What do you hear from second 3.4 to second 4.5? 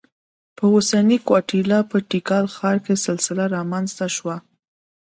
رامنځته شوه.